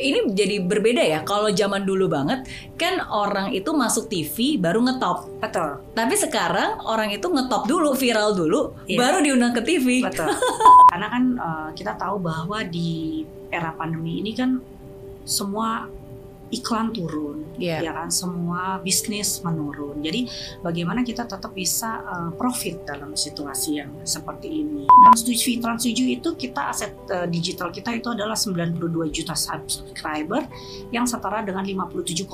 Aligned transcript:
Ini 0.00 0.32
jadi 0.32 0.64
berbeda 0.64 1.04
ya. 1.04 1.20
Kalau 1.20 1.52
zaman 1.52 1.84
dulu 1.84 2.08
banget 2.08 2.48
kan 2.80 3.04
orang 3.12 3.52
itu 3.52 3.76
masuk 3.76 4.08
TV 4.08 4.56
baru 4.56 4.80
ngetop. 4.80 5.28
Betul. 5.36 5.84
Tapi 5.92 6.16
sekarang 6.16 6.80
orang 6.88 7.12
itu 7.12 7.28
ngetop 7.28 7.68
dulu, 7.68 7.92
viral 7.92 8.32
dulu, 8.32 8.72
Iya. 8.88 8.96
baru 8.96 9.20
diundang 9.20 9.52
ke 9.52 9.60
TV. 9.60 10.00
Betul. 10.00 10.32
Karena 10.96 11.12
kan 11.12 11.24
eh, 11.36 11.68
kita 11.76 11.92
tahu 12.00 12.24
bahwa 12.24 12.64
di 12.64 13.20
era 13.52 13.68
pandemi 13.76 14.24
ini 14.24 14.32
kan 14.32 14.64
semua 15.28 15.84
iklan 16.52 16.92
turun, 16.92 17.48
Iya. 17.56 17.80
ya 17.80 17.92
kan 17.92 18.08
semua 18.08 18.76
bisnis 18.78 19.40
menurun. 19.40 19.98
Jadi 19.98 20.28
bagaimana 20.60 21.00
kita 21.00 21.24
tetap 21.24 21.50
bisa 21.50 21.90
eh, 22.02 22.30
profit 22.32 22.84
dalam 22.84 23.12
situasi 23.14 23.70
yang 23.74 23.90
seperti 24.02 24.52
ini. 24.58 24.84
Trans 24.84 25.22
TV 25.22 25.56
Trans 25.56 25.80
7 25.80 25.90
itu 26.12 26.28
kita 26.34 26.68
aset 26.68 26.92
eh, 27.08 27.24
digital 27.26 27.68
kita 27.68 27.90
itu 27.90 28.08
adalah 28.08 28.36
92 28.36 28.76
juta 29.08 29.32
subscriber 29.32 30.44
yang 30.90 31.04
setara 31.04 31.40
dengan 31.40 31.64
57,5% 31.64 32.28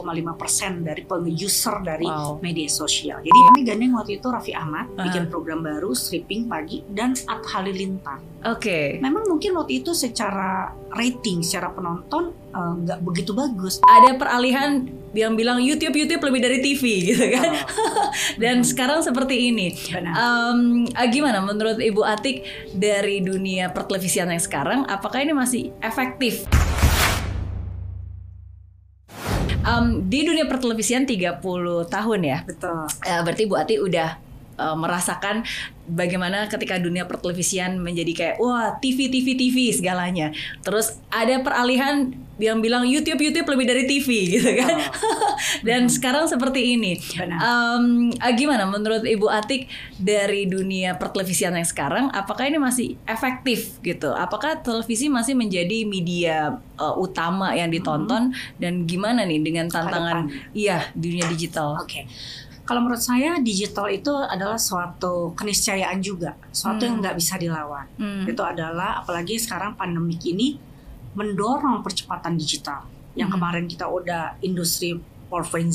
dari 0.83 1.03
peng-user 1.03 1.77
dari 1.81 2.05
Wow. 2.05 2.41
media 2.41 2.67
sosial. 2.67 3.21
Jadi 3.21 3.39
kami 3.47 3.61
gandeng 3.63 3.93
waktu 3.95 4.19
itu 4.19 4.27
Raffi 4.27 4.53
Ahmad 4.53 4.91
Ah. 4.95 5.05
bikin 5.05 5.29
program 5.29 5.61
baru 5.61 5.93
stripping 5.93 6.47
pagi 6.47 6.83
dan 6.89 7.15
At 7.27 7.47
Halilintar. 7.47 8.19
Oke. 8.41 9.03
Memang 9.03 9.27
mungkin 9.27 9.51
waktu 9.53 9.83
itu 9.83 9.91
secara 9.91 10.69
rating, 10.91 11.43
secara 11.43 11.69
penonton 11.69 12.31
eh, 12.49 12.73
nggak 12.81 13.03
begitu 13.03 13.35
bagus. 13.35 13.83
Ada 13.83 14.15
peralihan 14.15 14.87
yang 15.11 15.35
bilang 15.35 15.59
YouTube 15.59 15.97
YouTube 15.97 16.23
lebih 16.23 16.41
dari 16.41 16.59
TV 16.61 16.83
gitu 17.05 17.25
kan. 17.35 17.51
Oh, 17.51 18.09
Dan 18.43 18.63
Mhm. 18.63 18.67
sekarang 18.67 19.01
seperti 19.01 19.51
ini. 19.51 19.75
benar. 19.91 20.15
Eh, 20.87 21.09
gimana 21.09 21.41
menurut 21.41 21.77
Ibu 21.77 22.03
Atik 22.03 22.47
dari 22.71 23.19
dunia 23.19 23.69
pertelevisian 23.69 24.29
yang 24.29 24.39
sekarang, 24.39 24.87
apakah 24.87 25.19
ini 25.19 25.33
masih 25.33 25.75
efektif? 25.81 26.47
Em, 29.61 30.07
di 30.07 30.25
dunia 30.25 30.47
pertelevisian 30.47 31.05
30 31.05 31.43
tahun 31.85 32.21
ya, 32.23 32.39
Betul. 32.43 32.89
Eh, 33.03 33.21
berarti 33.21 33.43
Bu 33.45 33.55
Ati 33.55 33.75
udah 33.77 34.11
eh, 34.57 34.77
merasakan 34.77 35.45
bagaimana 35.89 36.47
ketika 36.47 36.77
dunia 36.77 37.09
pertelevisian 37.09 37.81
menjadi 37.81 38.13
kayak 38.13 38.37
wah 38.39 38.77
TV 38.79 39.09
TV 39.09 39.35
TV 39.35 39.57
segalanya. 39.73 40.31
Terus 40.61 41.01
ada 41.09 41.41
peralihan 41.41 42.09
yang 42.39 42.63
bilang 42.63 42.87
YouTube 42.87 43.19
YouTube 43.19 43.51
lebih 43.51 43.67
dari 43.67 43.83
TV 43.85 44.09
gitu 44.39 44.55
kan. 44.55 44.79
Dan 45.67 45.89
Mhm. 45.89 45.91
sekarang 45.91 46.25
seperti 46.31 46.79
ini. 46.79 46.95
Benar. 46.95 47.39
Eh, 48.15 48.33
gimana 48.37 48.63
menurut 48.63 49.03
Ibu 49.03 49.27
Atik 49.27 49.67
dari 49.99 50.47
dunia 50.47 50.95
pertelevisian 50.95 51.59
yang 51.59 51.67
sekarang, 51.67 52.15
apakah 52.15 52.47
ini 52.47 52.63
masih 52.63 52.95
efektif 53.05 53.83
gitu? 53.83 54.15
Apakah 54.15 54.63
televisi 54.63 55.11
masih 55.11 55.35
menjadi 55.35 55.83
media 55.83 56.59
eh, 56.79 56.95
utama 56.95 57.59
yang 57.59 57.75
ditonton 57.75 58.31
dan 58.57 58.87
gimana 58.87 59.27
nih 59.27 59.43
dengan 59.43 59.67
tantangan 59.67 60.31
iya 60.55 60.87
dunia 60.95 61.27
digital? 61.27 61.75
Oke. 61.75 62.07
Kalau 62.69 62.85
menurut 62.85 63.01
saya 63.01 63.41
digital 63.41 63.89
itu 63.89 64.13
adalah 64.13 64.61
suatu 64.61 65.33
keniscayaan 65.33 66.05
juga, 66.05 66.37
suatu 66.53 66.85
Hmm. 66.85 66.85
yang 66.85 66.95
nggak 67.01 67.17
bisa 67.17 67.41
dilawan. 67.41 67.89
Hmm. 67.97 68.29
Itu 68.29 68.45
adalah 68.45 69.01
apalagi 69.01 69.41
sekarang 69.41 69.73
pandemik 69.73 70.21
ini 70.29 70.61
mendorong 71.17 71.81
percepatan 71.81 72.37
digital. 72.37 72.85
Yang 73.17 73.33
Hmm. 73.33 73.37
kemarin 73.41 73.65
kita 73.65 73.89
udah 73.89 74.37
industri 74.45 75.01
4.0 75.29 75.69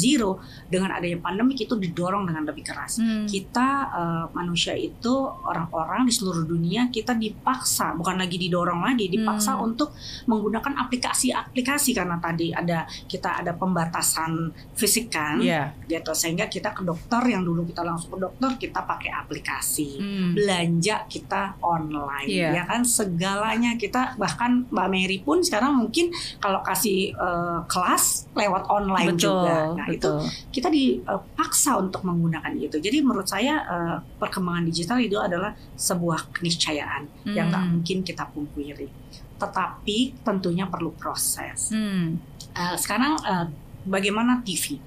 dengan 0.68 0.90
adanya 0.92 1.18
pandemik 1.20 1.62
itu 1.62 1.76
didorong 1.76 2.26
dengan 2.26 2.44
lebih 2.44 2.64
keras. 2.64 2.98
Hmm. 2.98 3.26
Kita 3.26 3.68
eh, 3.90 4.26
manusia 4.34 4.74
itu 4.74 5.14
orang-orang 5.44 6.06
di 6.06 6.14
seluruh 6.14 6.44
dunia 6.44 6.90
kita 6.90 7.14
dipaksa 7.14 7.94
bukan 7.94 8.18
lagi 8.18 8.38
didorong 8.38 8.82
lagi 8.82 9.08
dipaksa 9.08 9.54
Hmm. 9.54 9.70
untuk 9.70 9.94
menggunakan 10.26 10.74
aplikasi-aplikasi 10.80 11.94
karena 11.94 12.18
tadi 12.18 12.50
ada 12.50 12.84
kita 13.06 13.40
ada 13.40 13.54
pembatasan 13.54 14.50
fisik 14.74 15.10
kan 15.10 15.38
Iya. 15.38 15.70
gitu 15.86 16.12
sehingga 16.12 16.48
kita 16.48 16.74
ke 16.74 16.82
dokter 16.82 17.22
yang 17.26 17.44
dulu 17.44 17.64
kita 17.64 17.82
langsung 17.82 18.12
ke 18.12 18.20
dokter 18.20 18.50
kita 18.60 18.82
pakai 18.82 19.14
aplikasi 19.14 19.90
Hmm. 19.96 20.32
belanja 20.34 21.06
kita 21.06 21.60
online 21.60 22.28
Iya. 22.28 22.50
ya 22.52 22.64
kan 22.66 22.82
segalanya 22.82 23.76
kita 23.76 24.18
bahkan 24.18 24.66
Mbak 24.68 24.88
Mary 24.90 25.18
pun 25.20 25.40
sekarang 25.40 25.78
mungkin 25.78 26.10
kalau 26.40 26.60
kasih 26.62 27.14
eh, 27.14 27.60
kelas 27.68 28.26
lewat 28.34 28.64
online 28.68 29.14
betul, 29.14 29.30
juga 29.30 29.43
nah 29.74 29.88
itu 29.88 30.04
betul. 30.04 30.20
kita 30.50 30.68
dipaksa 30.68 31.78
untuk 31.78 32.02
menggunakan 32.02 32.52
itu 32.56 32.78
jadi 32.78 33.00
menurut 33.00 33.26
saya 33.26 33.60
eh, 33.62 33.96
perkembangan 34.18 34.64
digital 34.64 34.98
itu 34.98 35.18
adalah 35.18 35.52
sebuah 35.74 36.32
keniscayaan 36.32 37.04
yang 37.28 37.48
nggak 37.48 37.60
Hmm. 37.60 37.72
mungkin 37.74 37.98
kita 38.02 38.28
pungkiri 38.28 38.88
tetapi 39.36 39.98
tentunya 40.22 40.66
perlu 40.66 40.92
proses 40.94 41.70
Hmm. 41.70 42.20
Eh, 42.52 42.76
sekarang 42.76 43.18
eh, 43.20 43.46
bagaimana 43.84 44.40
TV 44.42 44.78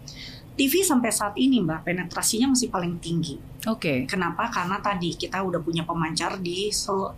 TV 0.53 0.81
sampai 0.81 1.11
saat 1.11 1.35
ini 1.35 1.61
mbak 1.61 1.83
penetrasinya 1.83 2.49
masih 2.49 2.69
paling 2.69 2.97
tinggi 2.97 3.37
Oke. 3.67 4.07
Kenapa? 4.07 4.47
Karena 4.47 4.79
tadi 4.79 5.11
kita 5.13 5.43
udah 5.43 5.59
punya 5.59 5.83
pemancar 5.83 6.39
di 6.39 6.71
sel- 6.71 7.11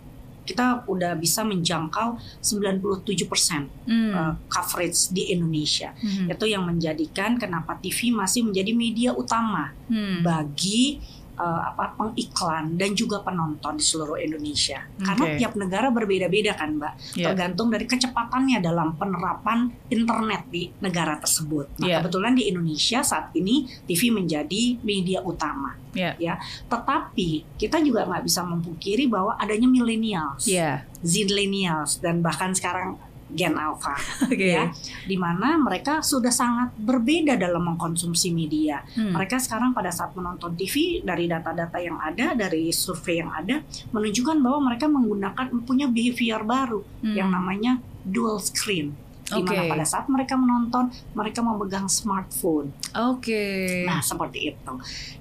kita 0.49 0.89
udah 0.89 1.13
bisa 1.13 1.45
menjangkau 1.45 2.17
97% 2.41 3.69
Hmm. 3.85 4.11
uh, 4.13 4.33
coverage 4.49 5.13
di 5.13 5.29
Indonesia. 5.29 5.93
Hmm. 5.93 6.25
Itu 6.29 6.45
yang 6.45 6.65
menjadikan 6.65 7.37
kenapa 7.37 7.77
TV 7.77 8.09
masih 8.09 8.45
menjadi 8.45 8.71
media 8.73 9.11
utama 9.13 9.77
Hmm. 9.85 10.25
bagi 10.25 10.97
uh, 11.39 11.61
apa 11.71 11.95
pengiklan 11.95 12.75
dan 12.75 12.91
juga 12.93 13.23
penonton 13.23 13.79
di 13.79 13.83
seluruh 13.83 14.19
Indonesia. 14.19 14.83
Karena 14.99 15.23
Oke. 15.25 15.37
tiap 15.39 15.53
negara 15.55 15.87
berbeda-beda 15.89 16.53
kan, 16.53 16.75
Mbak. 16.75 16.93
Iya. 17.15 17.25
Tergantung 17.31 17.71
dari 17.71 17.87
kecepatannya 17.87 18.59
dalam 18.59 18.99
penerapan 18.99 19.71
internet 19.87 20.51
di 20.51 20.67
negara 20.83 21.15
tersebut. 21.17 21.79
Nah, 21.79 21.87
Iya. 21.87 21.95
kebetulan 22.03 22.35
di 22.35 22.51
Indonesia 22.51 22.99
saat 23.01 23.31
ini 23.33 23.65
TV 23.87 24.11
menjadi 24.11 24.77
media 24.83 25.23
utama. 25.23 25.79
Iya. 25.95 26.13
Ya, 26.21 26.33
tetapi 26.69 27.57
kita 27.57 27.81
juga 27.81 28.05
nggak 28.05 28.21
bisa 28.27 28.45
memungkiri 28.45 29.09
bahwa 29.09 29.33
adanya 29.41 29.65
millennials, 29.65 30.45
Iya. 30.45 30.85
zillennials 31.01 31.97
dan 32.03 32.21
bahkan 32.21 32.53
sekarang 32.53 32.99
Gen 33.29 33.53
Alpha 33.53 33.93
Oke. 34.25 34.57
ya, 34.57 34.73
di 35.05 35.15
mana 35.15 35.55
mereka 35.55 36.01
sudah 36.01 36.29
sangat 36.29 36.73
berbeda 36.75 37.37
dalam 37.37 37.61
mengkonsumsi 37.61 38.33
media. 38.33 38.81
Hmm. 38.93 39.13
Mereka 39.13 39.37
sekarang 39.37 39.71
pada 39.71 39.89
saat 39.89 40.11
menonton 40.13 40.53
TV 40.53 40.99
dari 40.99 41.25
data-data 41.25 41.77
yang 41.77 41.97
ada, 41.97 42.33
dari 42.33 42.73
survei 42.73 43.21
yang 43.21 43.29
ada, 43.29 43.61
menunjukkan 43.93 44.37
bahwa 44.41 44.73
mereka 44.73 44.89
menggunakan 44.89 45.47
punya 45.63 45.85
behavior 45.85 46.41
baru 46.41 46.81
Hmm. 46.99 47.15
yang 47.15 47.29
namanya 47.29 47.77
dual 48.03 48.41
screen. 48.41 48.91
Di 49.29 49.39
mana 49.39 49.61
Oke. 49.61 49.69
pada 49.69 49.85
saat 49.85 50.05
mereka 50.05 50.33
menonton, 50.33 50.85
mereka 51.13 51.39
memegang 51.39 51.85
smartphone. 51.85 52.73
Oke. 52.91 53.85
Nah, 53.85 54.01
seperti 54.01 54.49
itu. 54.49 54.73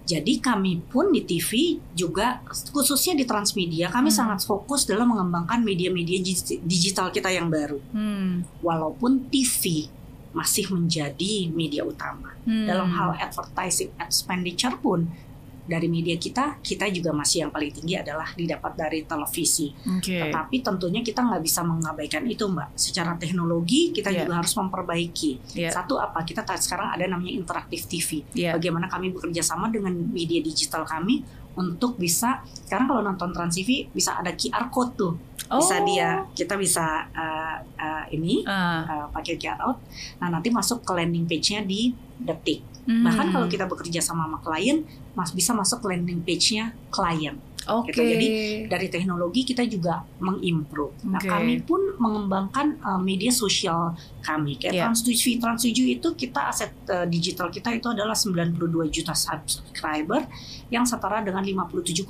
Jadi 0.05 0.33
kami 0.39 0.81
pun 0.83 1.11
di 1.11 1.21
TV 1.21 1.51
juga 1.93 2.41
khususnya 2.73 3.13
di 3.13 3.23
Transmedia 3.23 3.89
kami 3.89 4.09
Hmm. 4.09 4.19
sangat 4.19 4.43
fokus 4.43 4.85
dalam 4.85 5.09
mengembangkan 5.09 5.61
media-media 5.61 6.19
dig- 6.19 6.61
digital 6.63 7.09
kita 7.09 7.29
yang 7.29 7.47
baru. 7.47 7.77
Hmm. 7.91 8.49
Walaupun 8.59 9.29
TV 9.29 9.89
masih 10.31 10.69
menjadi 10.69 11.49
media 11.51 11.83
utama. 11.83 12.33
Hmm. 12.43 12.65
Dalam 12.65 12.89
hal 12.89 13.17
advertising 13.19 13.93
expenditure 13.99 14.77
pun 14.77 15.09
dari 15.69 15.87
media 15.87 16.17
kita, 16.17 16.59
kita 16.59 16.89
juga 16.89 17.13
masih 17.13 17.45
yang 17.45 17.53
paling 17.53 17.69
tinggi 17.71 17.95
adalah 17.95 18.33
didapat 18.33 18.73
dari 18.73 19.05
televisi. 19.05 19.69
Oke. 19.85 20.17
Tetapi 20.19 20.57
tentunya 20.59 21.05
kita 21.05 21.21
nggak 21.21 21.43
bisa 21.45 21.61
mengabaikan 21.61 22.25
itu, 22.25 22.49
Mbak. 22.49 22.73
Secara 22.75 23.13
teknologi 23.15 23.93
kita 23.93 24.09
Iya. 24.09 24.25
juga 24.25 24.41
harus 24.41 24.57
memperbaiki. 24.57 25.33
Iya. 25.55 25.69
Satu 25.71 26.01
apa? 26.01 26.25
Kita 26.25 26.41
ta- 26.41 26.57
sekarang 26.57 26.97
ada 26.97 27.05
namanya 27.05 27.37
interaktif 27.37 27.85
TV. 27.85 28.25
Iya. 28.33 28.57
Bagaimana 28.57 28.89
kami 28.89 29.13
bekerja 29.13 29.45
sama 29.45 29.69
dengan 29.69 29.93
media 29.93 30.41
digital 30.41 30.83
kami 30.83 31.21
untuk 31.59 31.99
bisa 31.99 32.47
sekarang 32.65 32.87
kalau 32.87 33.03
nonton 33.03 33.35
Trans 33.35 33.59
TV 33.59 33.91
bisa 33.91 34.15
ada 34.15 34.31
QR 34.33 34.71
code 34.71 34.95
tuh. 34.95 35.13
Bisa 35.49 35.81
Oh. 35.81 35.85
dia 35.89 36.23
kita 36.37 36.61
bisa 36.61 37.09
uh, 37.11 37.57
uh, 37.81 38.05
ini 38.13 38.45
Ah. 38.47 38.85
uh, 38.87 39.07
pakai 39.11 39.35
QR 39.41 39.59
code. 39.59 39.81
Nah, 40.23 40.29
nanti 40.31 40.53
masuk 40.55 40.85
ke 40.87 40.93
landing 40.95 41.27
page-nya 41.27 41.65
di 41.65 41.97
detik. 42.21 42.61
Hmm. 42.85 43.05
Bahkan 43.05 43.33
kalau 43.33 43.47
kita 43.49 43.65
bekerja 43.65 44.01
sama 44.01 44.29
sama 44.29 44.39
klien, 44.45 44.85
mas 45.17 45.33
bisa 45.33 45.57
masuk 45.57 45.85
ke 45.85 45.87
landing 45.93 46.21
page-nya 46.23 46.77
klien. 46.93 47.41
Oke. 47.69 47.93
gitu. 47.93 48.01
Jadi, 48.03 48.29
Dari 48.65 48.89
teknologi 48.89 49.41
kita 49.45 49.63
juga 49.63 50.01
mengimprove. 50.19 50.97
Nah, 51.05 51.17
Oke. 51.17 51.29
kami 51.29 51.61
pun 51.61 51.81
mengembangkan 51.97 52.81
uh, 52.81 52.97
media 52.99 53.29
sosial 53.29 53.93
kami. 54.21 54.57
Kayak 54.57 54.73
Iya. 54.73 54.83
Trans 54.85 55.01
TV 55.03 55.25
Trans 55.37 55.61
7 55.61 55.73
itu 55.91 56.09
kita 56.15 56.49
aset 56.49 56.73
uh, 56.89 57.05
digital 57.05 57.49
kita 57.49 57.69
itu 57.71 57.87
adalah 57.87 58.13
92 58.13 58.57
juta 58.89 59.13
subscriber 59.13 60.25
yang 60.69 60.85
setara 60.85 61.21
dengan 61.21 61.41
57,5% 61.41 62.07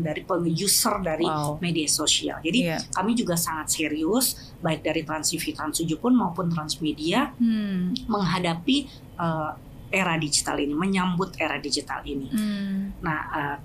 dari 0.00 0.22
peng-user 0.22 0.94
dari 1.00 1.24
Wow. 1.24 1.58
media 1.58 1.86
sosial. 1.86 2.38
Jadi 2.40 2.58
Iya. 2.64 2.78
kami 2.90 3.14
juga 3.14 3.34
sangat 3.34 3.70
serius 3.70 4.34
baik 4.58 4.82
dari 4.82 5.02
Trans 5.02 5.28
TV 5.28 5.52
Trans 5.52 5.76
7 5.76 5.96
pun 5.96 6.12
maupun 6.12 6.48
Transmedia 6.48 7.34
Hmm. 7.34 7.94
menghadapi 8.06 8.86
uh, 9.16 9.52
era 9.90 10.18
digital 10.18 10.58
ini, 10.58 10.74
menyambut 10.74 11.36
era 11.36 11.54
digital 11.56 12.02
ini. 12.02 12.26
Hmm. 12.26 12.90
Nah, 12.98 13.18
uh, 13.30 13.56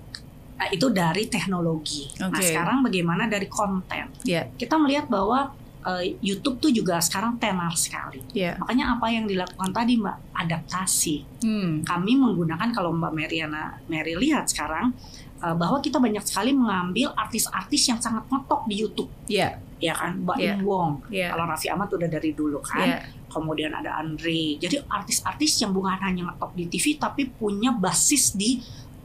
Nah, 0.60 0.68
itu 0.68 0.92
dari 0.92 1.24
teknologi. 1.24 2.04
Nah, 2.20 2.28
Oke. 2.28 2.44
sekarang 2.44 2.84
bagaimana 2.84 3.24
dari 3.24 3.48
konten? 3.48 4.12
Iya. 4.28 4.52
Kita 4.60 4.76
melihat 4.76 5.08
bahwa 5.08 5.56
eh, 5.88 6.20
YouTube 6.20 6.60
tuh 6.60 6.68
juga 6.68 7.00
sekarang 7.00 7.40
tenar 7.40 7.72
sekali. 7.80 8.20
Iya. 8.36 8.60
Makanya 8.60 8.92
apa 9.00 9.08
yang 9.08 9.24
dilakukan 9.24 9.72
tadi 9.72 9.96
Mbak 9.96 10.16
adaptasi. 10.36 11.16
Hmm. 11.40 11.80
Kami 11.80 12.12
menggunakan 12.20 12.68
kalau 12.76 12.92
Mbak 12.92 13.12
Mariana 13.16 13.80
Mary 13.88 14.12
lihat 14.20 14.52
sekarang 14.52 14.92
eh, 15.40 15.54
bahwa 15.56 15.80
kita 15.80 15.96
banyak 15.96 16.20
sekali 16.28 16.52
mengambil 16.52 17.16
artis-artis 17.16 17.88
yang 17.88 17.96
sangat 17.96 18.28
ngetop 18.28 18.68
di 18.68 18.84
YouTube, 18.84 19.08
Iya. 19.32 19.56
ya 19.80 19.96
kan 19.96 20.20
Mbak. 20.20 20.36
Im 20.44 20.60
Wong. 20.68 21.08
Iya. 21.08 21.32
Kalau 21.32 21.48
Raffi 21.48 21.72
Ahmad 21.72 21.88
udah 21.88 22.08
dari 22.12 22.36
dulu 22.36 22.60
kan. 22.60 22.84
Iya. 22.84 23.00
Kemudian 23.32 23.72
ada 23.72 23.96
Andre. 23.96 24.60
Jadi 24.60 24.76
artis-artis 24.92 25.64
yang 25.64 25.72
bukan 25.72 25.96
hanya 26.04 26.28
ngetop 26.28 26.52
di 26.52 26.68
TV 26.68 27.00
tapi 27.00 27.24
punya 27.32 27.72
basis 27.72 28.36
di 28.36 28.60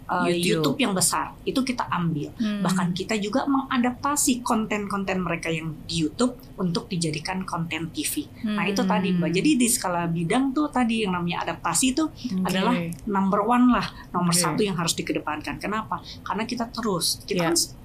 uh, 0.10 0.25
YouTube. 0.30 0.75
YouTube. 0.75 0.78
yang 0.81 0.94
besar. 0.94 1.34
Itu 1.46 1.62
kita 1.62 1.86
ambil. 1.90 2.31
Hmm. 2.38 2.62
Bahkan 2.62 2.94
kita 2.94 3.18
juga 3.18 3.46
mengadaptasi 3.46 4.42
konten-konten 4.46 5.22
mereka 5.22 5.50
yang 5.50 5.74
di 5.86 6.06
YouTube 6.06 6.38
untuk 6.57 6.88
dijadikan 6.90 7.44
konten 7.44 7.90
TV. 7.92 8.30
Nah 8.46 8.66
itu 8.66 8.81
tadi 8.86 9.12
Mbak. 9.13 9.30
Hmm. 9.30 9.38
Jadi 9.38 9.50
di 9.57 9.68
skala 9.68 10.07
bidang 10.10 10.54
tuh 10.56 10.69
tadi 10.69 11.04
yang 11.06 11.18
namanya 11.18 11.46
adaptasi 11.46 11.86
itu 11.98 12.06
Oke. 12.10 12.46
adalah 12.46 12.75
number 13.10 13.42
one 13.44 13.66
lah, 13.74 13.88
nomor 14.13 14.34
Oke. 14.34 14.42
satu 14.42 14.62
yang 14.62 14.78
harus 14.78 14.94
dikedepankan. 14.98 15.57
Kenapa? 15.57 16.02
Karena 16.22 16.44
kita 16.46 16.69
terus, 16.69 17.22
kita 17.25 17.46
Iya. 17.46 17.50
kan 17.52 17.84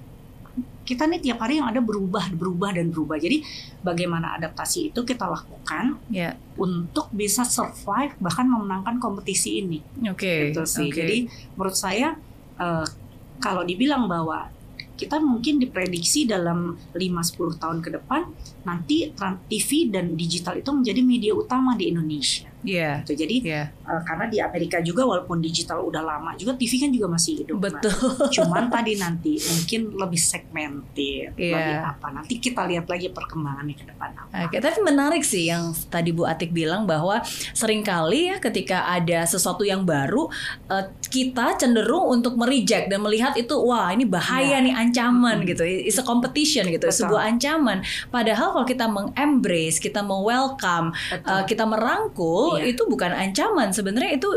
kita 0.81 1.05
nih 1.05 1.21
tiap 1.21 1.39
hari 1.45 1.61
yang 1.61 1.69
ada 1.69 1.79
berubah, 1.79 2.33
berubah 2.33 2.73
dan 2.73 2.89
berubah. 2.89 3.21
Jadi 3.21 3.45
bagaimana 3.85 4.35
adaptasi 4.37 4.93
itu 4.93 5.01
kita 5.05 5.29
lakukan 5.29 6.01
ya. 6.09 6.33
untuk 6.57 7.07
bisa 7.13 7.45
survive 7.45 8.17
bahkan 8.17 8.49
memenangkan 8.49 8.97
kompetisi 8.97 9.61
ini. 9.61 9.79
Oke. 10.09 10.51
Gitu 10.51 10.63
sih. 10.65 10.89
oke. 10.89 10.97
Jadi 10.97 11.17
menurut 11.55 11.77
saya 11.77 12.17
eh, 12.57 12.85
kalau 13.41 13.65
dibilang 13.65 14.09
bahwa 14.09 14.49
kita 15.01 15.17
mungkin 15.17 15.57
diprediksi 15.57 16.29
dalam 16.29 16.77
5-10 16.93 17.57
tahun 17.57 17.77
ke 17.81 17.89
depan 17.97 18.21
nanti 18.61 19.09
TV 19.49 19.89
dan 19.89 20.13
digital 20.13 20.61
itu 20.61 20.69
menjadi 20.69 21.01
media 21.01 21.33
utama 21.33 21.73
di 21.73 21.89
Indonesia. 21.89 22.50
Iya. 22.63 23.01
Gitu. 23.01 23.13
Jadi 23.19 23.35
Iya. 23.43 23.63
eh, 23.67 24.01
karena 24.03 24.25
di 24.25 24.37
Amerika 24.37 24.77
juga 24.79 25.03
walaupun 25.03 25.37
digital 25.37 25.81
udah 25.81 25.99
lama 25.99 26.31
juga 26.35 26.53
TV 26.53 26.77
kan 26.77 26.89
juga 26.89 27.07
masih 27.07 27.41
hidup. 27.41 27.57
Betul. 27.59 27.91
Cuman 28.35 28.67
tadi 28.67 28.95
nanti 28.95 29.37
mungkin 29.37 29.81
lebih 29.93 30.19
segmented, 30.19 31.33
Iya. 31.33 31.53
lebih 31.53 31.75
apa. 31.87 32.07
Nanti 32.11 32.33
kita 32.37 32.63
lihat 32.65 32.85
lagi 32.85 33.09
perkembangannya 33.09 33.73
ke 33.73 33.85
depan 33.85 34.09
apa. 34.13 34.33
Oke, 34.45 34.57
tapi 34.57 34.79
menarik 34.79 35.21
sih 35.21 35.45
yang 35.45 35.71
tadi 35.87 36.11
Bu 36.11 36.23
Atik 36.23 36.51
bilang 36.51 36.85
bahwa 36.85 37.21
sering 37.51 37.81
kali 37.81 38.27
ya 38.27 38.37
ketika 38.37 38.87
ada 38.87 39.23
sesuatu 39.23 39.61
yang 39.61 39.83
baru 39.83 40.29
eh, 40.67 40.85
kita 41.03 41.57
cenderung 41.57 42.07
untuk 42.09 42.35
mereject 42.35 42.87
dan 42.87 42.99
melihat 42.99 43.35
itu 43.35 43.53
wah 43.53 43.89
ini 43.89 44.03
bahaya 44.03 44.39
Iya. 44.51 44.57
nih 44.61 44.73
ancaman 44.73 45.37
Mm-mm. 45.39 45.49
gitu. 45.49 45.63
It's 45.63 45.95
a 45.95 46.03
competition 46.03 46.67
gitu, 46.67 46.85
Betul. 46.85 46.99
sebuah 47.01 47.21
ancaman. 47.27 47.81
Padahal 48.07 48.51
kalau 48.51 48.65
kita 48.65 48.85
mengembrace, 48.85 49.77
kita 49.77 50.01
mau-welcome, 50.01 50.91
Betul. 51.09 51.29
eh, 51.29 51.43
kita 51.45 51.63
merangkul 51.63 52.50
Iya. 52.57 52.73
itu 52.73 52.83
bukan 52.87 53.11
ancaman. 53.11 53.69
Sebenarnya 53.69 54.17
itu 54.17 54.29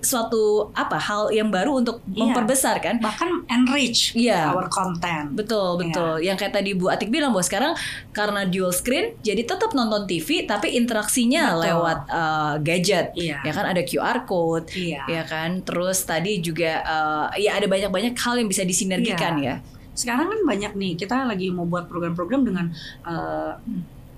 suatu 0.00 0.68
apa 0.72 0.96
hal 0.96 1.30
yang 1.30 1.48
baru 1.48 1.80
untuk 1.80 2.00
Iya. 2.04 2.20
memperbesar 2.20 2.78
kan? 2.78 2.98
bahkan 3.00 3.44
enrich 3.48 4.12
Iya. 4.12 4.52
our 4.52 4.68
content. 4.68 5.32
Betul, 5.32 5.78
betul. 5.78 6.20
Yang 6.20 6.44
kayak 6.44 6.54
tadi 6.58 6.70
Bu 6.74 6.90
Atik 6.90 7.08
bilang 7.08 7.32
bahwa 7.32 7.44
sekarang 7.44 7.72
karena 8.10 8.44
dual 8.44 8.70
screen 8.70 9.16
jadi 9.20 9.42
tetap 9.42 9.72
nonton 9.72 10.04
TV 10.04 10.44
tapi 10.44 10.74
interaksinya 10.74 11.54
Betul. 11.54 11.62
lewat 11.64 11.98
uh, 12.08 12.54
gadget. 12.60 13.12
Iya. 13.14 13.40
Ya 13.42 13.52
kan 13.52 13.64
ada 13.64 13.82
QR 13.82 14.24
code, 14.24 14.68
Iya. 14.74 15.02
ya 15.06 15.22
kan. 15.24 15.62
Terus 15.62 16.02
tadi 16.02 16.40
juga 16.40 16.82
uh, 16.82 17.26
ya 17.34 17.56
ada 17.56 17.66
banyak-banyak 17.66 18.14
hal 18.14 18.34
yang 18.40 18.48
bisa 18.48 18.62
disinergikan 18.62 19.38
ya. 19.38 19.58
Sekarang 19.94 20.26
kan 20.26 20.40
banyak 20.42 20.74
nih 20.74 20.98
kita 20.98 21.22
lagi 21.22 21.54
mau 21.54 21.62
buat 21.64 21.86
program-program 21.86 22.42
dengan 22.42 22.66
eh, 23.06 23.52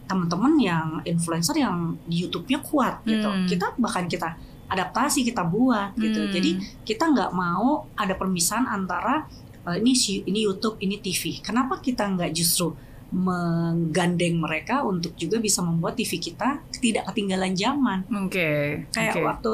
teman-teman 0.07 0.55
yang 0.59 0.89
influencer 1.03 1.59
yang 1.59 1.99
di 2.07 2.27
YouTube-nya 2.27 2.63
kuat 2.63 3.03
gitu. 3.03 3.27
Hmm. 3.27 3.47
Kita 3.47 3.75
bahkan 3.77 4.07
kita 4.07 4.39
adaptasi 4.67 5.23
kita 5.27 5.47
buat 5.47 5.95
gitu. 5.99 6.27
Hmm. 6.27 6.33
Jadi 6.33 6.51
kita 6.87 7.11
nggak 7.11 7.31
mau 7.35 7.91
ada 7.99 8.15
permisahan 8.15 8.67
antara 8.67 9.27
eh, 9.67 9.77
ini 9.83 9.93
ini 10.27 10.47
YouTube, 10.47 10.79
ini 10.83 10.99
TV. 11.03 11.43
Kenapa 11.43 11.83
kita 11.83 12.07
nggak 12.07 12.31
justru 12.35 12.75
menggandeng 13.07 14.43
mereka 14.43 14.83
untuk 14.83 15.15
juga 15.15 15.39
bisa 15.39 15.63
membuat 15.63 15.95
TV 15.95 16.19
kita 16.19 16.63
tidak 16.83 17.07
ketinggalan 17.11 17.55
zaman? 17.55 18.03
Oke. 18.27 18.83
Kayak 18.91 19.15
oke. 19.15 19.23
waktu 19.23 19.53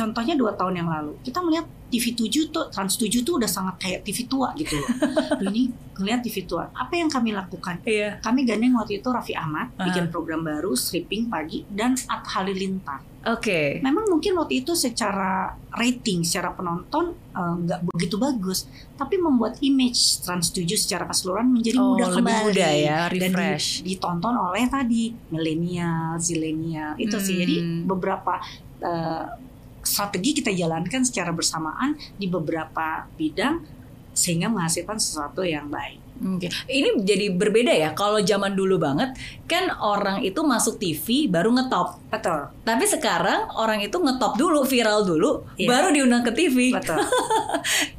contohnya 0.00 0.32
dua 0.32 0.52
tahun 0.52 0.74
yang 0.74 0.88
lalu 0.88 1.12
kita 1.20 1.38
melihat 1.38 1.68
TV 1.90 2.14
7 2.14 2.54
tuh 2.54 2.70
Trans 2.70 2.94
7 2.94 3.10
tuh 3.20 3.34
udah 3.34 3.50
sangat 3.50 3.74
kayak 3.76 4.06
TV 4.06 4.22
tua 4.24 4.54
gitu 4.54 4.78
loh. 4.78 4.86
Ini 5.42 5.66
ngelihat 5.92 6.22
TV 6.22 6.46
tua. 6.46 6.70
Apa 6.70 6.94
yang 6.94 7.10
kami 7.10 7.34
lakukan? 7.34 7.82
Iya. 7.82 8.22
Kami 8.22 8.46
gandeng 8.46 8.78
waktu 8.78 9.02
itu 9.02 9.10
Raffi 9.10 9.34
Ahmad 9.34 9.74
Ah. 9.74 9.90
bikin 9.90 10.06
program 10.06 10.40
baru 10.40 10.70
stripping 10.72 11.26
pagi 11.26 11.66
dan 11.66 11.98
At 12.06 12.22
Halilintar. 12.30 13.02
Oke. 13.26 13.82
Memang 13.82 14.06
mungkin 14.06 14.38
waktu 14.38 14.62
itu 14.62 14.72
secara 14.72 15.50
rating, 15.72 16.22
secara 16.22 16.54
penonton 16.54 17.10
eh, 17.10 17.54
nggak 17.58 17.90
begitu 17.90 18.14
bagus, 18.16 18.70
tapi 18.94 19.18
membuat 19.18 19.58
image 19.58 20.22
Trans 20.22 20.46
7 20.48 20.62
secara 20.72 21.04
keseluruhan 21.04 21.50
menjadi 21.50 21.74
Oh, 21.76 21.98
mudah 21.98 22.06
lebih 22.08 22.22
kembali 22.22 22.44
muda 22.46 22.68
ya, 22.70 22.98
dan 23.10 23.30
di- 23.34 23.82
ditonton 23.84 24.34
oleh 24.38 24.62
tadi 24.68 25.10
milenial, 25.26 26.14
zilenial 26.16 26.94
itu 26.96 27.18
sih. 27.18 27.34
Jadi 27.36 27.56
Hmm. 27.58 27.82
beberapa 27.84 28.38
eh, 28.78 29.49
strategi 29.82 30.42
kita 30.42 30.50
jalankan 30.50 31.02
secara 31.02 31.30
bersamaan 31.30 31.96
di 32.16 32.26
beberapa 32.26 33.08
bidang 33.16 33.60
sehingga 34.10 34.50
menghasilkan 34.50 34.98
sesuatu 34.98 35.40
yang 35.40 35.70
baik. 35.70 36.10
Oke. 36.20 36.52
Ini 36.68 37.00
jadi 37.00 37.32
berbeda 37.32 37.72
ya. 37.72 37.96
Kalau 37.96 38.20
zaman 38.20 38.52
dulu 38.52 38.76
banget 38.76 39.16
kan 39.48 39.72
orang 39.80 40.20
itu 40.20 40.36
masuk 40.44 40.76
TV 40.76 41.24
baru 41.32 41.48
ngetop. 41.56 41.96
Betul, 42.12 42.52
Tapi 42.60 42.84
sekarang 42.84 43.48
orang 43.56 43.80
itu 43.80 43.96
ngetop 43.96 44.36
dulu, 44.36 44.60
viral 44.68 45.08
dulu, 45.08 45.48
Iya. 45.56 45.68
baru 45.72 45.88
diundang 45.96 46.20
ke 46.20 46.32
TV. 46.36 46.76
betul. 46.76 47.00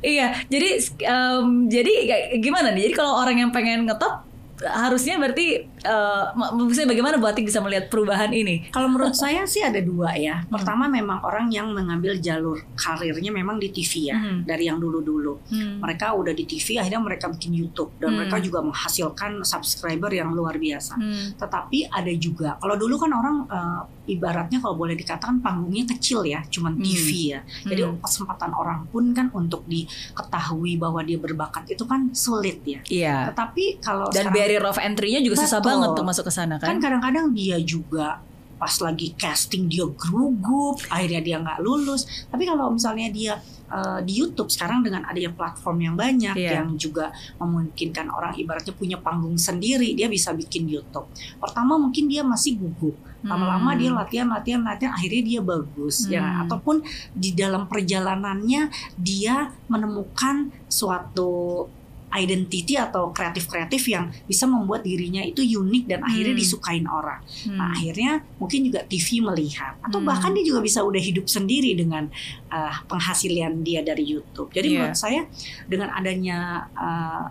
Iya, 0.02 0.34
jadi 0.50 0.70
em, 1.06 1.70
jadi 1.70 1.94
gimana 2.42 2.74
nih? 2.74 2.90
Jadi 2.90 2.94
kalau 2.98 3.22
orang 3.22 3.38
yang 3.38 3.52
pengen 3.54 3.86
ngetop 3.86 4.26
harusnya 4.62 5.18
berarti 5.18 5.66
mak- 5.84 6.54
maksudnya 6.54 6.90
bagaimana 6.90 7.16
Bu 7.16 7.26
Atik 7.26 7.44
bisa 7.44 7.60
melihat 7.60 7.88
perubahan 7.88 8.30
ini? 8.30 8.70
Kalau 8.70 8.86
menurut 8.86 9.14
saya 9.14 9.44
sih 9.44 9.60
ada 9.60 9.78
dua 9.78 10.14
ya. 10.14 10.42
Hmm. 10.42 10.52
Pertama 10.52 10.86
memang 10.86 11.22
orang 11.22 11.50
yang 11.50 11.70
mengambil 11.70 12.18
jalur 12.18 12.62
karirnya 12.74 13.30
memang 13.30 13.58
di 13.58 13.70
TV 13.70 14.10
ya, 14.10 14.16
Hmm. 14.16 14.44
dari 14.44 14.66
yang 14.66 14.78
dulu-dulu. 14.78 15.42
Mereka 15.52 16.14
udah 16.14 16.32
di 16.32 16.44
TV, 16.44 16.78
akhirnya 16.78 17.00
mereka 17.00 17.28
bikin 17.28 17.52
YouTube 17.52 17.92
dan 17.98 18.10
Hmm. 18.10 18.18
mereka 18.20 18.38
juga 18.38 18.62
menghasilkan 18.62 19.42
subscriber 19.42 20.10
yang 20.10 20.32
luar 20.32 20.56
biasa. 20.56 20.96
Hmm. 20.96 21.34
Tetapi 21.36 21.88
ada 21.88 22.14
juga, 22.14 22.58
kalau 22.58 22.76
dulu 22.76 22.96
kan 22.98 23.12
orang 23.12 23.38
eh, 23.44 23.82
ibaratnya 24.08 24.60
kalau 24.60 24.76
boleh 24.76 24.94
dikatakan 24.94 25.40
panggungnya 25.40 25.86
kecil 25.88 26.22
ya, 26.24 26.42
cuman 26.46 26.74
Hmm. 26.74 26.84
TV 26.84 27.08
ya. 27.30 27.40
Jadi 27.64 27.82
Hmm. 27.82 27.98
kesempatan 27.98 28.52
orang 28.52 28.86
pun 28.88 29.12
kan 29.12 29.30
untuk 29.32 29.64
diketahui 29.66 30.76
bahwa 30.76 31.02
dia 31.02 31.16
berbakat 31.16 31.70
itu 31.70 31.84
kan 31.84 32.10
sulit 32.12 32.60
ya. 32.64 32.80
Iya. 32.84 33.18
Tetapi 33.32 33.80
kalau 33.80 34.08
Dan 34.10 34.28
sekarang- 34.28 34.36
barrier 34.36 34.64
of 34.64 34.78
entry-nya 34.78 35.22
juga 35.22 35.38
susah 35.38 35.60
Betul. 35.60 35.71
Banget 35.72 35.90
tuh 35.94 36.06
masuk 36.06 36.24
ke 36.28 36.34
sana 36.34 36.56
kan 36.58 36.68
kan? 36.68 36.78
kadang-kadang 36.80 37.32
dia 37.32 37.58
juga 37.58 38.20
pas 38.56 38.76
lagi 38.78 39.18
casting 39.18 39.66
dia 39.66 39.90
gerugup 39.90 40.78
akhirnya 40.88 41.18
dia 41.20 41.38
nggak 41.40 41.60
lulus 41.60 42.06
tapi 42.30 42.46
kalau 42.46 42.70
misalnya 42.70 43.10
dia 43.10 43.34
eh, 43.68 44.00
di 44.06 44.14
YouTube 44.14 44.54
sekarang 44.54 44.86
dengan 44.86 45.02
adanya 45.02 45.34
platform 45.34 45.78
yang 45.82 45.96
banyak 45.98 46.36
Iya. 46.38 46.62
yang 46.62 46.78
juga 46.78 47.10
memungkinkan 47.42 48.06
orang 48.08 48.38
ibaratnya 48.38 48.70
punya 48.72 49.02
panggung 49.02 49.34
sendiri 49.34 49.98
dia 49.98 50.06
bisa 50.06 50.30
bikin 50.32 50.70
YouTube 50.70 51.10
pertama 51.42 51.74
mungkin 51.76 52.06
dia 52.06 52.22
masih 52.22 52.62
gugup 52.62 52.94
lama-lama 53.22 53.74
Hmm. 53.74 53.80
dia 53.82 53.90
latihan 53.90 54.28
latihan 54.30 54.62
latihan 54.62 54.94
akhirnya 54.94 55.24
dia 55.24 55.42
bagus 55.42 56.06
ya 56.06 56.22
Hmm. 56.22 56.42
ataupun 56.46 56.76
di 57.14 57.34
dalam 57.34 57.66
perjalanannya 57.66 58.70
dia 58.94 59.50
menemukan 59.66 60.54
suatu 60.70 61.66
identity 62.12 62.76
atau 62.76 63.10
kreatif-kreatif 63.16 63.88
yang 63.88 64.12
bisa 64.28 64.44
membuat 64.44 64.84
dirinya 64.84 65.24
itu 65.24 65.40
unik 65.42 65.84
dan 65.88 66.00
akhirnya 66.04 66.36
Hmm. 66.36 66.42
disukain 66.44 66.86
orang. 66.86 67.20
Hmm. 67.48 67.56
Nah, 67.56 67.68
akhirnya 67.72 68.12
mungkin 68.36 68.60
juga 68.68 68.84
TV 68.84 69.24
melihat 69.24 69.80
atau 69.80 70.00
Hmm. 70.04 70.08
bahkan 70.12 70.32
dia 70.36 70.44
juga 70.44 70.60
bisa 70.60 70.84
udah 70.84 71.00
hidup 71.00 71.26
sendiri 71.26 71.72
dengan 71.74 72.12
uh, 72.52 72.76
penghasilan 72.86 73.64
dia 73.64 73.80
dari 73.80 74.04
YouTube. 74.04 74.52
Jadi 74.52 74.68
Iya. 74.68 74.76
menurut 74.84 75.00
saya 75.00 75.22
dengan 75.66 75.90
adanya 75.96 76.68
uh, 76.76 77.26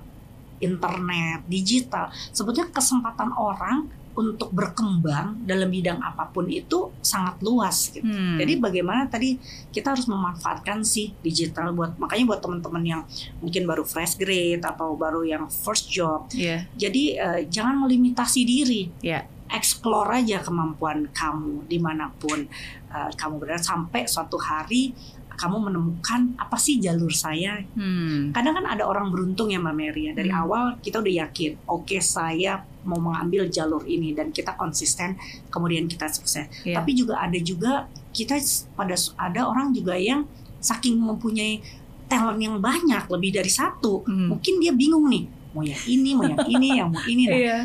internet, 0.61 1.45
digital, 1.49 2.13
sebetulnya 2.33 2.69
kesempatan 2.69 3.33
orang 3.33 3.89
untuk 4.21 4.53
berkembang 4.53 5.41
dalam 5.49 5.73
bidang 5.73 5.97
apa 6.05 6.29
pun 6.29 6.45
itu 6.53 6.93
sangat 7.01 7.41
luas 7.41 7.89
gitu. 7.89 8.05
Hmm. 8.05 8.37
Jadi 8.37 8.61
bagaimana 8.61 9.09
tadi 9.09 9.41
kita 9.73 9.97
harus 9.97 10.05
memanfaatkan 10.05 10.85
si 10.85 11.17
digital 11.25 11.73
buat 11.73 11.97
makanya 11.97 12.37
buat 12.37 12.41
teman-teman 12.45 12.85
yang 12.85 13.03
mungkin 13.41 13.65
baru 13.65 13.83
fresh 13.89 14.21
grade 14.21 14.61
atau 14.61 14.93
baru 14.95 15.25
yang 15.25 15.49
first 15.49 15.89
job. 15.89 16.29
Iya. 16.37 16.69
Jadi 16.77 17.17
eh, 17.17 17.41
jangan 17.49 17.81
melimitasi 17.89 18.41
diri. 18.45 18.93
Iya. 19.01 19.25
Explore 19.51 20.23
aja 20.23 20.39
kemampuan 20.45 21.11
kamu 21.11 21.67
di 21.67 21.81
mana 21.81 22.13
pun 22.13 22.45
eh, 22.93 23.11
kamu 23.17 23.41
berada 23.41 23.59
sampai 23.65 24.05
suatu 24.05 24.37
hari 24.37 24.93
kamu 25.41 25.73
menemukan 25.73 26.37
apa 26.37 26.61
sih 26.61 26.77
jalur 26.85 27.09
saya. 27.17 27.65
Hmm. 27.73 28.29
Kadang 28.37 28.61
kan 28.61 28.77
ada 28.77 28.85
orang 28.85 29.09
beruntung 29.09 29.49
ya 29.49 29.57
Mbak 29.57 29.73
Mary 29.73 30.03
ya. 30.09 30.13
Dari 30.13 30.29
Hmm. 30.29 30.43
awal 30.45 30.65
kita 30.85 31.01
udah 31.01 31.15
yakin, 31.25 31.57
oke 31.65 31.97
saya 32.05 32.61
mau 32.85 32.99
mengambil 32.99 33.47
jalur 33.47 33.85
ini 33.85 34.13
dan 34.13 34.31
kita 34.31 34.57
konsisten, 34.57 35.17
kemudian 35.49 35.85
kita 35.85 36.09
sukses. 36.09 36.49
Iya. 36.65 36.81
Tapi 36.81 36.91
juga 36.95 37.21
ada 37.21 37.39
juga 37.39 37.73
kita 38.11 38.37
pada 38.73 38.95
ada 39.17 39.41
orang 39.47 39.71
juga 39.71 39.95
yang 39.95 40.25
saking 40.59 40.99
mempunyai 40.99 41.61
talent 42.05 42.43
yang 42.43 42.59
banyak 42.59 43.07
lebih 43.07 43.31
dari 43.39 43.49
satu, 43.49 44.03
Hmm. 44.03 44.35
mungkin 44.35 44.59
dia 44.59 44.75
bingung 44.75 45.07
nih 45.07 45.25
mau 45.55 45.63
yang 45.63 45.83
ini, 45.87 46.11
mau 46.15 46.27
yang 46.27 46.43
ini, 46.47 46.69
yang 46.79 46.89
mau 46.91 47.03
ini. 47.07 47.25
Nah, 47.27 47.39
Iya. 47.39 47.59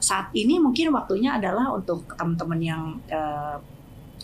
saat 0.00 0.32
ini 0.32 0.56
mungkin 0.56 0.88
waktunya 0.90 1.36
adalah 1.36 1.74
untuk 1.74 2.06
teman-teman 2.14 2.60
yang 2.62 2.82
eh, 3.06 3.56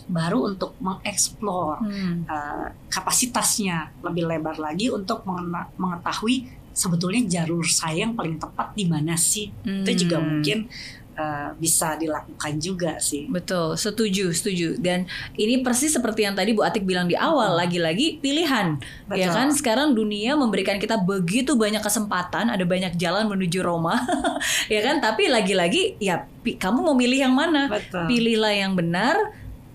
baru 0.07 0.55
untuk 0.55 0.71
mengeksplor 0.79 1.83
Hmm. 1.83 2.23
eh, 2.25 2.67
kapasitasnya 2.87 3.91
lebih 4.01 4.23
lebar 4.23 4.55
lagi 4.55 4.87
untuk 4.87 5.27
mengetahui 5.75 6.47
sebetulnya 6.77 7.25
jalur 7.25 7.65
saya 7.65 8.05
yang 8.05 8.13
paling 8.13 8.37
tepat 8.37 8.77
di 8.77 8.85
mana 8.85 9.17
sih. 9.17 9.49
Itu 9.65 10.05
juga 10.05 10.21
Hmm. 10.21 10.27
mungkin 10.37 10.69
eh, 11.17 11.49
bisa 11.57 11.97
dilakukan 11.97 12.61
juga 12.61 13.01
sih. 13.01 13.25
Betul, 13.25 13.73
setuju, 13.73 14.29
setuju. 14.29 14.77
Dan 14.77 15.09
ini 15.33 15.65
persis 15.65 15.89
seperti 15.89 16.21
yang 16.21 16.37
tadi 16.37 16.53
Bu 16.53 16.61
Atik 16.61 16.85
bilang 16.85 17.09
di 17.09 17.17
awal, 17.17 17.57
Hmm. 17.57 17.65
lagi-lagi 17.65 18.21
pilihan. 18.21 18.77
Ya 19.09 19.25
Betul. 19.25 19.33
kan 19.33 19.49
sekarang 19.49 19.97
dunia 19.97 20.37
memberikan 20.37 20.77
kita 20.77 20.93
begitu 21.01 21.57
banyak 21.57 21.81
kesempatan, 21.81 22.53
ada 22.53 22.61
banyak 22.61 22.93
jalan 23.01 23.25
menuju 23.25 23.65
Roma. 23.65 23.97
ya 24.69 24.77
kan? 24.85 25.01
Tapi 25.01 25.25
lagi-lagi 25.25 25.97
ya 25.97 26.29
kamu 26.45 26.85
mau 26.85 26.93
milih 26.93 27.17
yang 27.25 27.33
mana? 27.33 27.65
Betul. 27.65 28.05
Pilihlah 28.05 28.53
yang 28.53 28.77
benar, 28.77 29.17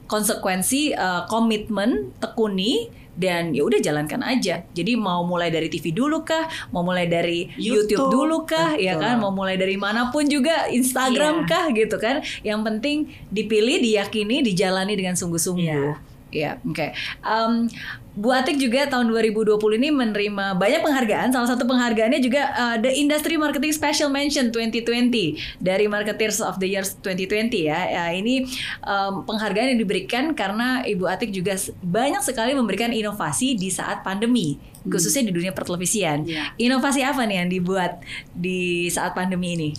konsekuensi 0.06 0.94
eh, 0.94 1.22
komitmen, 1.26 2.14
tekuni 2.22 2.86
dan 3.12 3.52
ya 3.52 3.62
udah 3.64 3.80
jalankan 3.80 4.20
aja. 4.24 4.64
Jadi 4.72 4.92
mau 4.96 5.24
mulai 5.24 5.52
dari 5.52 5.68
TV 5.68 5.92
dulu 5.92 6.24
kah, 6.24 6.48
mau 6.72 6.80
mulai 6.80 7.08
dari 7.08 7.48
YouTube, 7.60 7.92
YouTube, 7.92 8.12
dulu 8.12 8.36
kah, 8.48 8.76
ya 8.76 8.96
betul. 8.96 9.04
kan? 9.04 9.14
Mau 9.20 9.32
mulai 9.32 9.56
dari 9.60 9.76
mana 9.76 10.08
pun 10.08 10.24
juga 10.28 10.68
Instagram 10.72 11.44
Iya. 11.44 11.48
kah 11.48 11.64
gitu 11.72 11.96
kan. 12.00 12.16
Yang 12.44 12.60
penting 12.64 12.96
dipilih, 13.28 13.80
diyakini, 13.80 14.40
dijalani 14.44 14.94
dengan 14.96 15.16
sungguh-sungguh. 15.16 16.11
Ya, 16.32 16.56
oke. 16.64 16.96
Em, 17.22 17.68
Bu 18.16 18.28
Atik 18.32 18.56
juga 18.60 18.88
tahun 18.88 19.08
2020 19.08 19.56
ini 19.76 19.88
menerima 19.92 20.56
banyak 20.56 20.80
penghargaan. 20.80 21.32
Salah 21.32 21.48
satu 21.48 21.64
penghargaannya 21.64 22.20
juga 22.20 22.52
uh, 22.52 22.76
The 22.80 22.92
Industry 22.92 23.36
Marketing 23.36 23.72
Special 23.72 24.08
Mention 24.08 24.48
2020 24.52 25.60
dari 25.60 25.88
Marketers 25.88 26.40
of 26.40 26.56
the 26.56 26.68
Year 26.68 26.84
2020 26.84 27.68
ya. 27.68 27.80
Ya, 27.88 28.04
ini 28.16 28.48
em, 28.84 29.12
penghargaan 29.28 29.76
yang 29.76 29.80
diberikan 29.80 30.32
karena 30.32 30.80
Ibu 30.84 31.04
Atik 31.04 31.32
juga 31.32 31.56
banyak 31.84 32.24
sekali 32.24 32.56
memberikan 32.56 32.92
inovasi 32.92 33.56
di 33.56 33.68
saat 33.68 34.00
pandemi, 34.00 34.56
Hmm. 34.82 34.90
khususnya 34.90 35.30
di 35.30 35.32
dunia 35.32 35.54
pertelevisian. 35.54 36.26
Ya. 36.26 36.50
Inovasi 36.58 37.06
apa 37.06 37.22
nih 37.22 37.44
yang 37.44 37.48
dibuat 37.52 38.02
di 38.34 38.90
saat 38.90 39.14
pandemi 39.14 39.54
ini? 39.54 39.70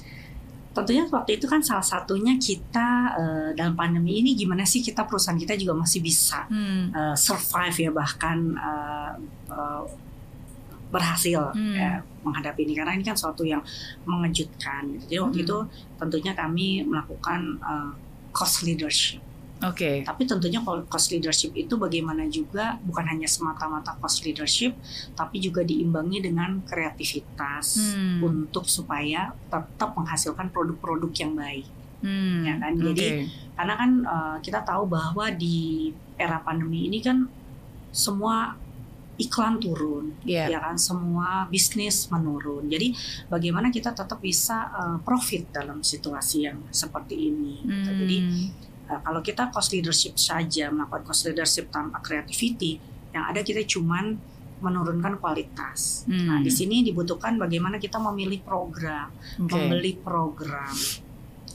Tentunya 0.73 1.05
waktu 1.05 1.37
itu 1.37 1.45
kan 1.45 1.61
salah 1.61 1.85
satunya 1.85 2.33
kita 2.35 2.87
eh, 3.13 3.49
dalam 3.53 3.77
pandemi 3.77 4.19
ini 4.19 4.33
gimana 4.33 4.65
sih 4.65 4.81
kita 4.81 5.05
perusahaan 5.05 5.37
kita 5.37 5.53
juga 5.53 5.77
masih 5.77 6.01
bisa 6.01 6.49
Hmm. 6.49 6.89
eh, 6.89 7.15
survive 7.15 7.77
ya 7.77 7.91
bahkan 7.93 8.37
eh, 8.53 9.11
eh, 9.49 9.83
berhasil 10.89 11.41
Hmm. 11.53 11.73
ya, 11.73 11.91
menghadapi 12.21 12.63
ini 12.63 12.73
karena 12.73 12.93
ini 12.93 13.01
kan 13.01 13.13
suatu 13.13 13.41
yang 13.41 13.61
mengejutkan. 14.05 14.97
Jadi 15.01 15.17
waktu 15.17 15.39
Hmm. 15.41 15.45
itu 15.45 15.57
tentunya 15.97 16.33
kami 16.33 16.81
melakukan 16.83 17.39
eh, 17.61 17.91
cost 18.29 18.61
leadership. 18.61 19.21
Oke. 19.63 20.03
Tapi 20.03 20.27
tentunya 20.27 20.59
kalau 20.59 20.83
cost 20.85 21.07
leadership 21.09 21.55
itu 21.55 21.79
bagaimana 21.79 22.27
juga 22.27 22.75
bukan 22.83 23.05
hanya 23.07 23.25
semata-mata 23.25 23.95
cost 23.97 24.21
leadership, 24.21 24.75
tapi 25.15 25.39
juga 25.39 25.63
diimbangi 25.63 26.19
dengan 26.19 26.59
kreativitas 26.67 27.95
Hmm. 27.95 28.19
untuk 28.21 28.67
supaya 28.67 29.31
tetap 29.47 29.95
menghasilkan 29.95 30.51
produk-produk 30.51 31.11
yang 31.15 31.33
baik. 31.33 31.65
Hmm. 32.03 32.43
Ya 32.43 32.53
kan? 32.59 32.71
Jadi. 32.75 33.07
Karena 33.53 33.73
kan 33.77 33.91
eh, 34.03 34.37
kita 34.41 34.59
tahu 34.61 34.89
bahwa 34.89 35.31
di 35.31 35.93
era 36.19 36.41
pandemi 36.41 36.89
ini 36.91 36.99
kan 36.99 37.29
semua 37.93 38.57
iklan 39.13 39.61
turun, 39.61 40.09
Iya. 40.25 40.49
ya 40.49 40.59
kan 40.59 40.73
semua 40.73 41.45
bisnis 41.45 42.09
menurun. 42.09 42.65
Jadi 42.65 42.97
bagaimana 43.29 43.69
kita 43.69 43.93
tetap 43.93 44.17
bisa 44.19 44.73
eh, 44.73 44.97
profit 45.05 45.53
dalam 45.53 45.85
situasi 45.85 46.49
yang 46.49 46.59
seperti 46.73 47.29
ini. 47.29 47.61
gitu. 47.61 47.89
Hmm. 47.93 47.99
Jadi 48.03 48.17
Uh, 48.83 48.99
kalau 48.99 49.23
kita 49.23 49.47
cost 49.47 49.71
leadership 49.71 50.19
saja 50.19 50.67
melakukan 50.67 51.07
cost 51.07 51.27
leadership 51.29 51.71
tanpa 51.71 52.03
creativity, 52.03 52.77
yang 53.13 53.29
ada 53.29 53.39
kita 53.45 53.63
cuman 53.63 54.17
menurunkan 54.63 55.19
kualitas. 55.19 56.07
Hmm. 56.07 56.27
Nah, 56.27 56.39
di 56.39 56.47
sini 56.47 56.87
dibutuhkan 56.87 57.35
bagaimana 57.35 57.77
kita 57.77 57.99
memilih 57.99 58.39
program, 58.43 59.11
Oke. 59.39 59.51
membeli 59.51 59.99
program 59.99 60.71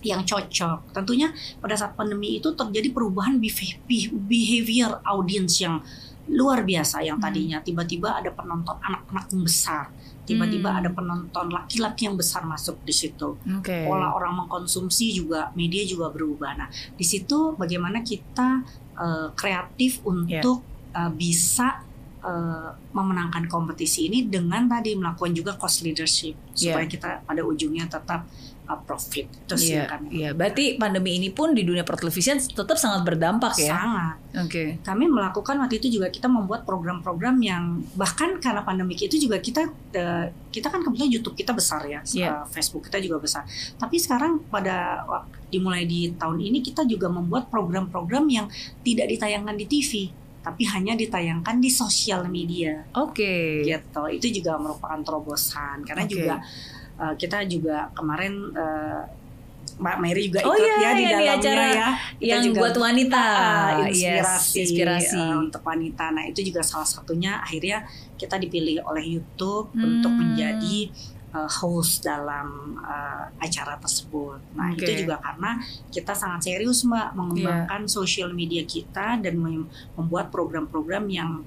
yang 0.05 0.23
cocok. 0.23 0.93
Tentunya 0.95 1.33
pada 1.59 1.75
saat 1.75 1.97
pandemi 1.99 2.39
itu 2.39 2.53
terjadi 2.55 2.93
perubahan 2.93 3.41
behav- 3.41 3.81
behavior 4.29 5.03
audience 5.03 5.59
yang 5.59 5.83
luar 6.29 6.63
biasa 6.63 7.01
yang 7.01 7.17
Hmm. 7.17 7.27
tadinya 7.29 7.59
tiba-tiba 7.59 8.15
ada 8.15 8.29
penonton 8.29 8.77
anak-anak 8.79 9.33
yang 9.33 9.43
besar, 9.43 9.89
tiba-tiba 10.23 10.69
Hmm. 10.69 10.79
ada 10.85 10.91
penonton 10.93 11.47
laki-laki 11.49 12.05
yang 12.05 12.17
besar 12.17 12.45
masuk 12.45 12.77
di 12.85 12.93
situ 12.93 13.37
Oke. 13.59 13.89
pola 13.89 14.13
orang 14.13 14.45
mengkonsumsi 14.45 15.13
juga 15.13 15.49
media 15.55 15.83
juga 15.83 16.13
berubah. 16.13 16.53
Nah, 16.55 16.69
di 16.69 17.05
situ 17.05 17.57
bagaimana 17.57 18.05
kita 18.05 18.61
eh, 18.99 19.31
kreatif 19.33 20.03
untuk 20.03 20.61
eh, 20.91 21.13
bisa 21.15 21.87
eh, 22.29 22.69
memenangkan 22.93 23.49
kompetisi 23.49 24.13
ini 24.13 24.29
dengan 24.29 24.69
tadi 24.69 24.93
melakukan 24.93 25.33
juga 25.33 25.57
cost 25.57 25.81
leadership 25.81 26.37
supaya 26.53 26.85
kita 26.85 27.25
pada 27.25 27.41
ujungnya 27.43 27.89
tetap 27.89 28.29
eh, 28.69 28.81
profit. 28.85 29.27
Itu 29.49 29.57
sih 29.57 29.73
Iya, 29.73 29.81
yang 29.81 29.89
kami 29.89 30.07
iya. 30.13 30.13
lakukan. 30.29 30.37
Berarti 30.37 30.65
pandemi 30.77 31.11
ini 31.17 31.29
pun 31.33 31.57
di 31.57 31.65
dunia 31.65 31.83
pertelevisian 31.83 32.37
tetap 32.37 32.77
sangat 32.77 33.01
berdampak 33.03 33.57
ya. 33.57 33.73
sangat. 33.73 34.17
Oke. 34.45 34.65
Kami 34.85 35.09
melakukan 35.09 35.57
waktu 35.57 35.81
itu 35.81 35.89
juga 35.89 36.13
kita 36.13 36.29
membuat 36.29 36.69
program-program 36.69 37.37
yang 37.41 37.81
bahkan 37.97 38.37
karena 38.39 38.61
pandemi 38.61 38.93
itu 38.95 39.17
juga 39.17 39.41
kita 39.41 39.73
eh, 39.97 40.27
kita 40.53 40.69
kan 40.69 40.85
kebetulan 40.85 41.09
YouTube 41.09 41.33
kita 41.35 41.57
besar 41.57 41.81
ya, 41.89 42.05
Iya. 42.05 42.29
eh, 42.29 42.45
Facebook 42.53 42.93
kita 42.93 43.01
juga 43.01 43.17
besar. 43.19 43.49
Tapi 43.81 43.97
sekarang 43.97 44.45
pada 44.53 45.01
dimulai 45.49 45.89
di 45.89 46.13
tahun 46.13 46.37
ini 46.45 46.61
kita 46.61 46.85
juga 46.85 47.09
membuat 47.09 47.49
program-program 47.49 48.25
yang 48.29 48.47
tidak 48.85 49.09
ditayangkan 49.09 49.57
di 49.57 49.65
TV, 49.65 49.91
tapi 50.41 50.63
hanya 50.65 50.95
ditayangkan 50.95 51.57
di 51.57 51.69
sosial 51.69 52.25
media 52.27 52.87
Oke. 52.95 53.63
gitu. 53.63 54.03
Itu 54.09 54.27
juga 54.33 54.57
merupakan 54.57 54.97
terobosan 54.99 55.83
karena 55.83 56.03
Oke. 56.03 56.13
juga 56.13 56.35
eh, 56.99 57.15
kita 57.15 57.45
juga 57.45 57.91
kemarin 57.93 58.33
eh, 58.51 59.03
Mbak 59.79 59.97
Mary 60.01 60.27
juga 60.27 60.43
Oh 60.43 60.51
ikut 60.51 60.59
iya, 60.61 60.75
ya 60.75 60.91
di 60.91 60.99
di 60.99 61.05
dalamnya 61.07 61.33
acara 61.37 61.65
ya. 61.71 61.89
Kita 62.17 62.27
Yang 62.27 62.43
juga 62.45 62.59
buat 62.59 62.77
wanita. 62.81 63.23
Ah, 63.23 63.71
Yes, 63.87 63.95
inspirasi, 63.95 64.57
inspirasi. 64.65 65.21
eh, 65.21 65.37
untuk 65.37 65.63
wanita. 65.63 66.05
Nah 66.11 66.25
itu 66.27 66.41
juga 66.43 66.61
salah 66.61 66.89
satunya 66.89 67.39
akhirnya 67.39 67.87
kita 68.17 68.35
dipilih 68.37 68.83
oleh 68.83 69.05
YouTube 69.07 69.71
Hmm. 69.71 69.85
untuk 69.87 70.11
menjadi 70.11 70.91
eh, 71.29 71.51
host 71.55 72.03
dalam 72.03 72.49
eh, 72.79 73.25
acara 73.39 73.77
tersebut. 73.77 74.41
Nah 74.55 74.73
Oke. 74.73 74.83
itu 74.83 75.05
juga 75.05 75.17
karena 75.19 75.61
kita 75.89 76.13
sangat 76.13 76.41
serius 76.45 76.83
mbak 76.83 77.13
mengembangkan 77.13 77.83
Iya. 77.85 77.91
sosial 77.91 78.31
media 78.33 78.65
kita 78.65 79.19
dan 79.19 79.35
mem- 79.37 79.69
membuat 79.95 80.29
program-program 80.29 81.05
yang 81.09 81.45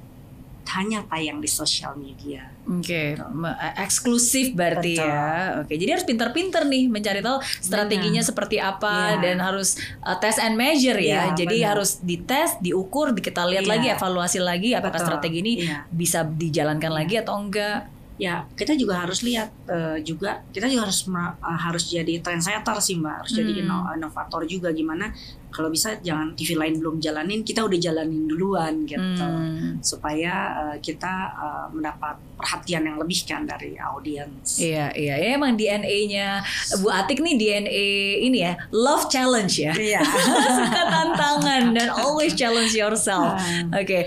hanya 0.71 1.03
tayang 1.03 1.41
di 1.41 1.49
sosial 1.49 1.97
media. 1.97 2.47
Oke, 2.63 3.17
Me- 3.33 3.57
eksklusif 3.75 4.53
berarti 4.53 4.95
Betul. 4.95 5.09
ya. 5.09 5.27
Oke, 5.59 5.73
jadi 5.75 5.97
harus 5.97 6.05
pintar-pintar 6.05 6.63
nih 6.63 6.87
mencari 6.87 7.19
tahu 7.19 7.41
strateginya 7.59 8.21
seperti 8.21 8.55
apa 8.55 9.17
Iya. 9.17 9.19
dan 9.19 9.37
harus 9.41 9.75
uh, 9.99 10.15
test 10.15 10.37
and 10.37 10.55
measure 10.55 10.95
ya. 10.95 11.33
Iya, 11.33 11.35
jadi 11.35 11.57
benar. 11.59 11.69
harus 11.75 11.99
dites, 11.99 12.55
diukur, 12.61 13.11
di- 13.11 13.19
kita 13.19 13.43
lihat 13.43 13.65
Iya. 13.65 13.71
lagi, 13.73 13.87
evaluasi 13.89 14.39
lagi 14.39 14.69
apakah 14.71 14.95
Betul. 14.95 15.07
strategi 15.09 15.37
ini 15.41 15.53
Iya. 15.59 15.77
bisa 15.89 16.23
dijalankan 16.23 16.91
Iya. 16.93 16.97
lagi 17.03 17.15
atau 17.19 17.35
enggak. 17.35 17.79
Ya 18.21 18.45
kita 18.51 18.77
juga 18.77 19.01
harus 19.01 19.25
lihat 19.25 19.49
eh, 19.65 19.97
juga 20.01 20.45
kita 20.47 20.69
juga 20.69 20.85
harus 20.85 21.09
eh, 21.09 21.33
harus 21.59 21.83
jadi 21.87 22.21
trendsetter 22.21 22.77
sih 22.77 22.95
mbak 22.95 23.15
harus 23.19 23.33
jadi 23.33 23.51
Hmm. 23.51 23.61
ino- 23.65 23.87
inovator 23.91 24.45
juga 24.45 24.69
gimana 24.69 25.09
kalau 25.49 25.67
bisa 25.67 25.99
jangan 25.99 26.31
TV 26.31 26.53
lain 26.53 26.79
belum 26.79 26.95
jalanin 26.97 27.41
kita 27.41 27.59
udah 27.61 27.75
jalanin 27.77 28.23
duluan 28.23 28.85
gitu 28.85 29.01
Hmm. 29.25 29.81
supaya 29.81 30.33
eh, 30.63 30.77
kita 30.79 31.11
eh, 31.33 31.65
mendapat 31.71 32.15
perhatian 32.37 32.85
yang 32.85 32.97
lebih 32.97 33.19
kan 33.23 33.41
dari 33.43 33.73
audiens 33.75 34.61
Iya, 34.61 34.93
iya, 34.93 35.15
ya, 35.17 35.27
emang 35.33 35.53
DNA-nya 35.53 36.45
Bu 36.77 36.89
Atik 36.89 37.19
nih 37.19 37.35
DNA 37.35 37.89
ini 38.23 38.37
ya, 38.39 38.53
love 38.69 39.05
challenge 39.07 39.57
ya. 39.57 39.73
Iya. 39.73 40.01
Suka 40.57 40.81
tantangan 40.83 41.73
dan 41.73 41.89
always 41.91 42.33
challenge 42.33 42.73
yourself. 42.73 43.33
Ah. 43.33 43.77
Oke. 43.77 44.05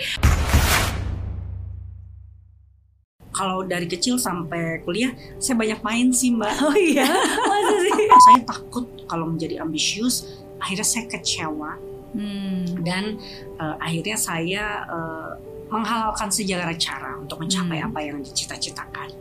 Kalau 3.35 3.67
dari 3.67 3.91
kecil 3.91 4.15
sampai 4.17 4.79
kuliah 4.87 5.11
saya 5.43 5.59
banyak 5.59 5.81
main 5.83 6.09
sih 6.15 6.31
mbak 6.31 6.55
Oh 6.65 6.73
iya, 6.73 7.05
masa 7.51 7.75
sih? 7.83 7.93
saya 8.31 8.41
takut 8.47 8.87
kalau 9.11 9.27
menjadi 9.27 9.61
ambisius 9.61 10.41
akhirnya 10.63 10.87
saya 10.87 11.05
kecewa 11.11 11.75
Hmm. 12.15 12.63
dan 12.87 13.19
eh, 13.59 13.75
akhirnya 13.83 14.15
saya 14.15 14.87
eh, 14.87 15.31
menghalalkan 15.67 16.31
segala 16.31 16.71
cara 16.79 17.19
untuk 17.19 17.43
mencapai 17.43 17.83
apa 17.83 17.99
yang 17.99 18.23
dicita-citakan. 18.23 19.19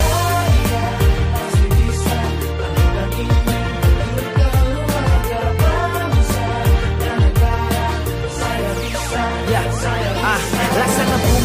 Ya, 9.50 9.62
ah, 10.22 10.40